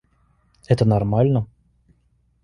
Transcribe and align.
Это 0.65 0.83
нормально? 0.83 1.45